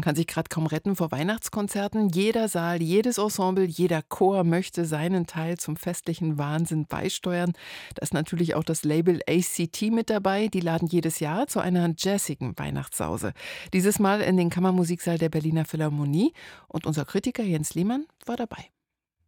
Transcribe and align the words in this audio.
Man 0.00 0.04
kann 0.04 0.16
sich 0.16 0.28
gerade 0.28 0.48
kaum 0.48 0.64
retten 0.64 0.96
vor 0.96 1.12
Weihnachtskonzerten. 1.12 2.08
Jeder 2.08 2.48
Saal, 2.48 2.80
jedes 2.80 3.18
Ensemble, 3.18 3.66
jeder 3.66 4.00
Chor 4.00 4.44
möchte 4.44 4.86
seinen 4.86 5.26
Teil 5.26 5.58
zum 5.58 5.76
festlichen 5.76 6.38
Wahnsinn 6.38 6.86
beisteuern. 6.86 7.52
Da 7.96 8.00
ist 8.00 8.14
natürlich 8.14 8.54
auch 8.54 8.64
das 8.64 8.82
Label 8.82 9.20
ACT 9.28 9.82
mit 9.92 10.08
dabei. 10.08 10.48
Die 10.48 10.60
laden 10.60 10.88
jedes 10.88 11.20
Jahr 11.20 11.48
zu 11.48 11.60
einer 11.60 11.92
jazzigen 11.98 12.58
Weihnachtssause. 12.58 13.34
Dieses 13.74 13.98
Mal 13.98 14.22
in 14.22 14.38
den 14.38 14.48
Kammermusiksaal 14.48 15.18
der 15.18 15.28
Berliner 15.28 15.66
Philharmonie. 15.66 16.32
Und 16.68 16.86
unser 16.86 17.04
Kritiker 17.04 17.42
Jens 17.42 17.74
Lehmann 17.74 18.06
war 18.24 18.38
dabei. 18.38 18.70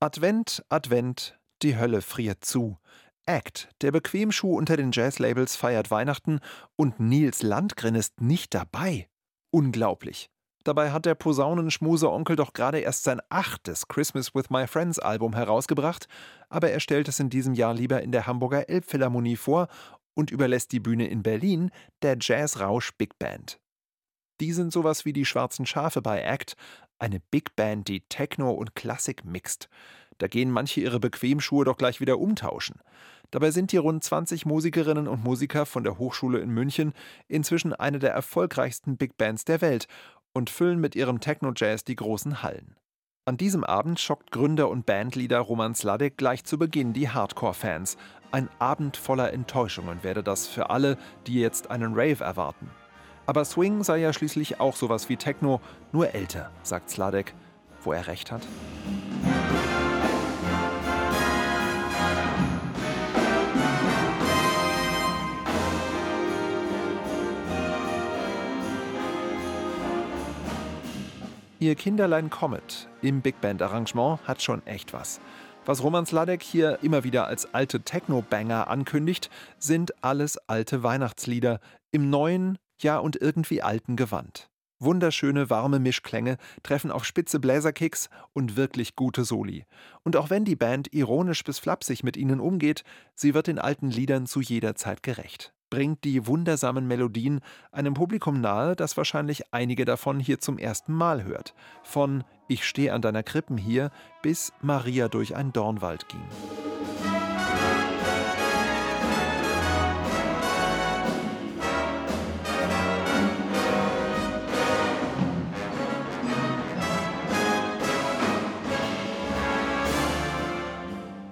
Advent, 0.00 0.62
Advent, 0.68 1.38
die 1.62 1.78
Hölle 1.78 2.02
friert 2.02 2.44
zu. 2.44 2.76
Act, 3.24 3.70
der 3.80 3.90
Bequemschuh 3.90 4.54
unter 4.54 4.76
den 4.76 4.92
Jazzlabels, 4.92 5.56
feiert 5.56 5.90
Weihnachten 5.90 6.40
und 6.76 7.00
Nils 7.00 7.40
Landgren 7.40 7.94
ist 7.94 8.20
nicht 8.20 8.52
dabei. 8.52 9.08
Unglaublich. 9.50 10.28
Dabei 10.68 10.90
hat 10.90 11.06
der 11.06 11.14
Posaunenschmuse-Onkel 11.14 12.36
doch 12.36 12.52
gerade 12.52 12.80
erst 12.80 13.04
sein 13.04 13.22
achtes 13.30 13.88
Christmas 13.88 14.34
with 14.34 14.50
My 14.50 14.66
Friends 14.66 14.98
Album 14.98 15.34
herausgebracht, 15.34 16.08
aber 16.50 16.70
er 16.70 16.78
stellt 16.78 17.08
es 17.08 17.18
in 17.20 17.30
diesem 17.30 17.54
Jahr 17.54 17.72
lieber 17.72 18.02
in 18.02 18.12
der 18.12 18.26
Hamburger 18.26 18.68
Elbphilharmonie 18.68 19.36
vor 19.36 19.68
und 20.12 20.30
überlässt 20.30 20.72
die 20.72 20.80
Bühne 20.80 21.06
in 21.06 21.22
Berlin 21.22 21.70
der 22.02 22.18
Jazzrausch 22.20 22.92
Big 22.98 23.18
Band. 23.18 23.58
Die 24.42 24.52
sind 24.52 24.70
sowas 24.70 25.06
wie 25.06 25.14
die 25.14 25.24
schwarzen 25.24 25.64
Schafe 25.64 26.02
bei 26.02 26.20
Act, 26.20 26.54
eine 26.98 27.20
Big 27.30 27.56
Band, 27.56 27.88
die 27.88 28.02
Techno 28.02 28.50
und 28.50 28.74
Klassik 28.74 29.24
mixt. 29.24 29.70
Da 30.18 30.26
gehen 30.26 30.50
manche 30.50 30.82
ihre 30.82 31.00
Bequemschuhe 31.00 31.64
doch 31.64 31.78
gleich 31.78 31.98
wieder 32.00 32.18
umtauschen. 32.18 32.82
Dabei 33.30 33.50
sind 33.50 33.72
die 33.72 33.76
rund 33.76 34.02
20 34.02 34.46
Musikerinnen 34.46 35.06
und 35.06 35.22
Musiker 35.22 35.66
von 35.66 35.84
der 35.84 35.98
Hochschule 35.98 36.40
in 36.40 36.50
München 36.50 36.92
inzwischen 37.28 37.72
eine 37.74 37.98
der 37.98 38.12
erfolgreichsten 38.12 38.96
Big 38.96 39.16
Bands 39.16 39.44
der 39.44 39.60
Welt 39.60 39.86
und 40.32 40.50
füllen 40.50 40.80
mit 40.80 40.94
ihrem 40.96 41.20
Techno-Jazz 41.20 41.84
die 41.84 41.96
großen 41.96 42.42
Hallen. 42.42 42.76
An 43.28 43.36
diesem 43.36 43.62
Abend 43.62 44.00
schockt 44.00 44.30
Gründer 44.30 44.70
und 44.70 44.86
Bandleader 44.86 45.40
Roman 45.40 45.74
Sladek 45.74 46.16
gleich 46.16 46.44
zu 46.44 46.58
Beginn 46.58 46.94
die 46.94 47.10
Hardcore-Fans. 47.10 47.98
Ein 48.32 48.48
Abend 48.58 48.96
voller 48.96 49.34
Enttäuschungen 49.34 50.02
werde 50.02 50.22
das 50.22 50.46
für 50.46 50.70
alle, 50.70 50.96
die 51.26 51.38
jetzt 51.38 51.70
einen 51.70 51.92
Rave 51.92 52.24
erwarten. 52.24 52.70
Aber 53.26 53.44
Swing 53.44 53.84
sei 53.84 53.98
ja 53.98 54.14
schließlich 54.14 54.60
auch 54.60 54.76
sowas 54.76 55.10
wie 55.10 55.16
Techno, 55.16 55.60
nur 55.92 56.14
älter, 56.14 56.50
sagt 56.62 56.88
Sladek. 56.88 57.34
Wo 57.82 57.92
er 57.92 58.06
recht 58.06 58.32
hat? 58.32 58.40
Ihr 71.60 71.74
Kinderlein 71.74 72.30
Comet 72.30 72.88
im 73.02 73.20
Big 73.20 73.40
Band 73.40 73.62
Arrangement 73.62 74.20
hat 74.28 74.40
schon 74.40 74.64
echt 74.64 74.92
was. 74.92 75.20
Was 75.66 75.82
Roman 75.82 76.06
Sladek 76.06 76.40
hier 76.40 76.78
immer 76.82 77.02
wieder 77.02 77.26
als 77.26 77.52
alte 77.52 77.80
Techno-Banger 77.80 78.68
ankündigt, 78.68 79.28
sind 79.58 80.04
alles 80.04 80.38
alte 80.48 80.84
Weihnachtslieder 80.84 81.58
im 81.90 82.10
neuen, 82.10 82.58
ja 82.80 82.98
und 82.98 83.16
irgendwie 83.16 83.60
alten 83.60 83.96
Gewand. 83.96 84.48
Wunderschöne, 84.78 85.50
warme 85.50 85.80
Mischklänge 85.80 86.36
treffen 86.62 86.92
auf 86.92 87.04
spitze 87.04 87.40
Bläserkicks 87.40 88.08
und 88.32 88.54
wirklich 88.56 88.94
gute 88.94 89.24
Soli. 89.24 89.64
Und 90.04 90.14
auch 90.14 90.30
wenn 90.30 90.44
die 90.44 90.54
Band 90.54 90.94
ironisch 90.94 91.42
bis 91.42 91.58
flapsig 91.58 92.04
mit 92.04 92.16
ihnen 92.16 92.38
umgeht, 92.38 92.84
sie 93.16 93.34
wird 93.34 93.48
den 93.48 93.58
alten 93.58 93.90
Liedern 93.90 94.26
zu 94.26 94.40
jeder 94.40 94.76
Zeit 94.76 95.02
gerecht 95.02 95.52
bringt 95.70 96.04
die 96.04 96.26
wundersamen 96.26 96.86
Melodien 96.86 97.40
einem 97.72 97.94
Publikum 97.94 98.40
nahe, 98.40 98.76
das 98.76 98.96
wahrscheinlich 98.96 99.52
einige 99.52 99.84
davon 99.84 100.20
hier 100.20 100.40
zum 100.40 100.58
ersten 100.58 100.92
Mal 100.92 101.24
hört. 101.24 101.54
Von 101.82 102.24
Ich 102.48 102.66
steh 102.66 102.90
an 102.90 103.02
deiner 103.02 103.22
Krippen 103.22 103.58
hier 103.58 103.90
bis 104.22 104.52
Maria 104.62 105.08
durch 105.08 105.36
ein 105.36 105.52
Dornwald 105.52 106.08
ging. 106.08 106.22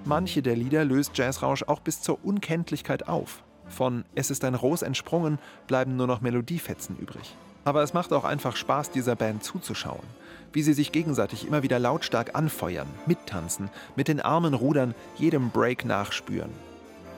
Manche 0.06 0.40
der 0.40 0.54
Lieder 0.54 0.84
löst 0.84 1.18
Jazzrausch 1.18 1.64
auch 1.64 1.80
bis 1.80 2.00
zur 2.00 2.24
Unkenntlichkeit 2.24 3.08
auf. 3.08 3.42
Von 3.68 4.04
Es 4.14 4.30
ist 4.30 4.44
ein 4.44 4.54
Ros 4.54 4.82
entsprungen 4.82 5.38
bleiben 5.66 5.96
nur 5.96 6.06
noch 6.06 6.20
Melodiefetzen 6.20 6.96
übrig. 6.98 7.34
Aber 7.64 7.82
es 7.82 7.94
macht 7.94 8.12
auch 8.12 8.24
einfach 8.24 8.54
Spaß, 8.54 8.92
dieser 8.92 9.16
Band 9.16 9.42
zuzuschauen. 9.42 10.06
Wie 10.52 10.62
sie 10.62 10.72
sich 10.72 10.92
gegenseitig 10.92 11.46
immer 11.46 11.62
wieder 11.62 11.78
lautstark 11.78 12.34
anfeuern, 12.34 12.86
mittanzen, 13.06 13.70
mit 13.96 14.08
den 14.08 14.20
Armen 14.20 14.54
rudern, 14.54 14.94
jedem 15.16 15.50
Break 15.50 15.84
nachspüren. 15.84 16.50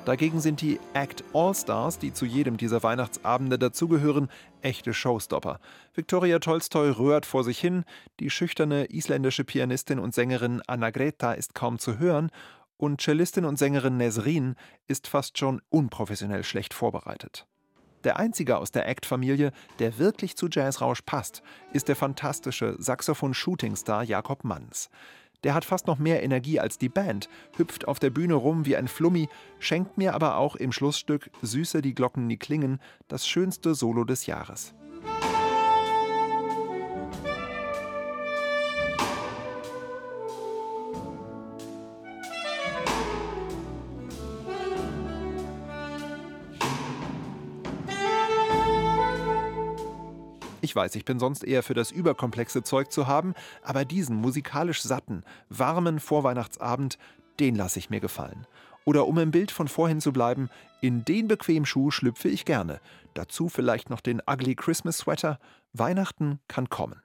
Dagegen 0.08 0.40
sind 0.40 0.62
die 0.62 0.80
Act 0.94 1.22
All-Stars, 1.34 1.98
die 1.98 2.14
zu 2.14 2.24
jedem 2.24 2.56
dieser 2.56 2.82
Weihnachtsabende 2.82 3.58
dazugehören, 3.58 4.30
echte 4.62 4.94
Showstopper. 4.94 5.60
Viktoria 5.94 6.38
Tolstoi 6.38 6.92
rührt 6.92 7.26
vor 7.26 7.44
sich 7.44 7.58
hin, 7.58 7.84
die 8.18 8.30
schüchterne 8.30 8.86
isländische 8.86 9.44
Pianistin 9.44 9.98
und 9.98 10.14
Sängerin 10.14 10.62
Anna 10.66 10.88
Greta 10.88 11.32
ist 11.32 11.54
kaum 11.54 11.78
zu 11.78 11.98
hören 11.98 12.30
und 12.78 13.02
Cellistin 13.02 13.44
und 13.44 13.58
Sängerin 13.58 13.98
Nesrin 13.98 14.54
ist 14.86 15.06
fast 15.06 15.36
schon 15.36 15.60
unprofessionell 15.68 16.44
schlecht 16.44 16.72
vorbereitet. 16.72 17.46
Der 18.04 18.18
einzige 18.18 18.56
aus 18.58 18.70
der 18.70 18.88
Act-Familie, 18.88 19.52
der 19.80 19.98
wirklich 19.98 20.36
zu 20.36 20.48
Jazzrausch 20.48 21.02
passt, 21.02 21.42
ist 21.72 21.88
der 21.88 21.96
fantastische 21.96 22.76
Saxophon-Shooting-Star 22.78 24.04
Jakob 24.04 24.44
Manns. 24.44 24.88
Der 25.44 25.54
hat 25.54 25.64
fast 25.64 25.86
noch 25.86 25.98
mehr 25.98 26.22
Energie 26.22 26.58
als 26.58 26.78
die 26.78 26.88
Band, 26.88 27.28
hüpft 27.56 27.86
auf 27.86 27.98
der 27.98 28.10
Bühne 28.10 28.34
rum 28.34 28.66
wie 28.66 28.76
ein 28.76 28.88
Flummi, 28.88 29.28
schenkt 29.58 29.98
mir 29.98 30.14
aber 30.14 30.36
auch 30.36 30.56
im 30.56 30.72
Schlussstück 30.72 31.30
Süße 31.42 31.82
die 31.82 31.94
Glocken 31.94 32.26
nie 32.26 32.38
klingen 32.38 32.80
das 33.08 33.26
schönste 33.26 33.74
Solo 33.74 34.04
des 34.04 34.26
Jahres. 34.26 34.74
Ich 50.68 50.76
weiß, 50.76 50.96
ich 50.96 51.06
bin 51.06 51.18
sonst 51.18 51.44
eher 51.44 51.62
für 51.62 51.72
das 51.72 51.90
überkomplexe 51.90 52.62
Zeug 52.62 52.92
zu 52.92 53.06
haben, 53.06 53.32
aber 53.62 53.86
diesen 53.86 54.16
musikalisch 54.16 54.82
satten, 54.82 55.22
warmen 55.48 55.98
Vorweihnachtsabend, 55.98 56.98
den 57.40 57.54
lasse 57.54 57.78
ich 57.78 57.88
mir 57.88 58.00
gefallen. 58.00 58.46
Oder 58.84 59.06
um 59.06 59.16
im 59.16 59.30
Bild 59.30 59.50
von 59.50 59.66
vorhin 59.66 60.02
zu 60.02 60.12
bleiben, 60.12 60.50
in 60.82 61.06
den 61.06 61.26
bequemen 61.26 61.64
Schuh 61.64 61.90
schlüpfe 61.90 62.28
ich 62.28 62.44
gerne. 62.44 62.82
Dazu 63.14 63.48
vielleicht 63.48 63.88
noch 63.88 64.02
den 64.02 64.20
Ugly 64.30 64.56
Christmas 64.56 64.98
Sweater. 64.98 65.38
Weihnachten 65.72 66.38
kann 66.48 66.68
kommen. 66.68 67.00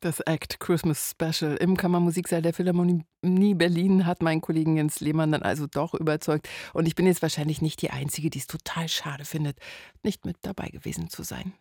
Das 0.00 0.20
Act 0.20 0.58
Christmas 0.58 1.10
Special 1.10 1.56
im 1.56 1.76
Kammermusiksaal 1.76 2.40
der 2.40 2.54
Philharmonie 2.54 3.04
Berlin 3.54 4.06
hat 4.06 4.22
meinen 4.22 4.40
Kollegen 4.40 4.78
Jens 4.78 5.00
Lehmann 5.00 5.32
dann 5.32 5.42
also 5.42 5.66
doch 5.66 5.92
überzeugt. 5.92 6.48
Und 6.72 6.88
ich 6.88 6.94
bin 6.94 7.04
jetzt 7.04 7.20
wahrscheinlich 7.20 7.60
nicht 7.60 7.82
die 7.82 7.90
Einzige, 7.90 8.30
die 8.30 8.38
es 8.38 8.46
total 8.46 8.88
schade 8.88 9.26
findet, 9.26 9.58
nicht 10.02 10.24
mit 10.24 10.38
dabei 10.40 10.68
gewesen 10.68 11.10
zu 11.10 11.22
sein. 11.22 11.52